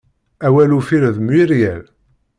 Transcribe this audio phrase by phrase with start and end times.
[0.45, 1.83] Awal uffir d Muiriel.